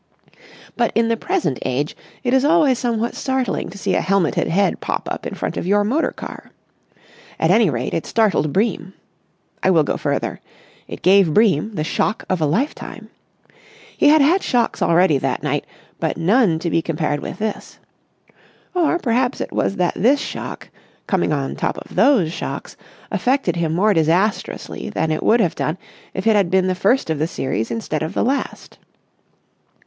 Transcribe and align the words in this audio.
But 0.75 0.91
in 0.95 1.09
the 1.09 1.15
present 1.15 1.59
age 1.63 1.95
it 2.23 2.33
is 2.33 2.43
always 2.43 2.79
somewhat 2.79 3.13
startling 3.13 3.69
to 3.69 3.77
see 3.77 3.93
a 3.93 4.01
helmeted 4.01 4.47
head 4.47 4.79
pop 4.81 5.07
up 5.11 5.27
in 5.27 5.35
front 5.35 5.57
of 5.57 5.67
your 5.67 5.83
motor 5.83 6.09
car. 6.09 6.49
At 7.39 7.51
any 7.51 7.69
rate, 7.69 7.93
it 7.93 8.07
startled 8.07 8.51
Bream. 8.51 8.95
I 9.61 9.69
will 9.69 9.83
go 9.83 9.97
further. 9.97 10.41
It 10.87 11.03
gave 11.03 11.35
Bream 11.35 11.75
the 11.75 11.83
shock 11.83 12.25
of 12.31 12.41
a 12.41 12.47
lifetime. 12.47 13.09
He 13.95 14.07
had 14.09 14.23
had 14.23 14.41
shocks 14.41 14.81
already 14.81 15.19
that 15.19 15.43
night, 15.43 15.67
but 15.99 16.17
none 16.17 16.57
to 16.57 16.71
be 16.71 16.81
compared 16.81 17.19
with 17.19 17.37
this. 17.37 17.77
Or 18.73 18.97
perhaps 18.97 19.39
it 19.39 19.51
was 19.51 19.75
that 19.75 19.93
this 19.95 20.19
shock, 20.19 20.69
coming 21.05 21.31
on 21.31 21.55
top 21.55 21.77
of 21.77 21.95
those 21.95 22.33
shocks, 22.33 22.75
affected 23.11 23.55
him 23.55 23.71
more 23.75 23.93
disastrously 23.93 24.89
than 24.89 25.11
it 25.11 25.21
would 25.21 25.41
have 25.41 25.53
done 25.53 25.77
if 26.15 26.25
it 26.25 26.35
had 26.35 26.49
been 26.49 26.65
the 26.65 26.73
first 26.73 27.11
of 27.11 27.19
the 27.19 27.27
series 27.27 27.69
instead 27.69 28.01
of 28.01 28.15
the 28.15 28.23
last. 28.23 28.79